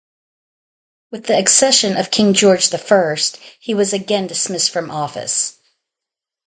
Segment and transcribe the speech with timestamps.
[1.11, 5.55] With the accession of King George the First he was again dismissed from office.